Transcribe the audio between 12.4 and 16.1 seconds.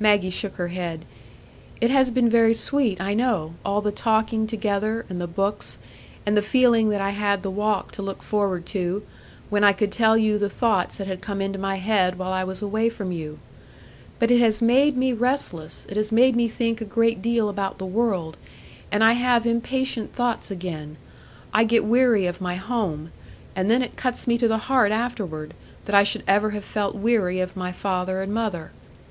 was away from you. But it has made me restless; it has